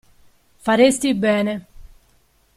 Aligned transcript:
Faresti 0.63 1.13
bene. 1.21 1.55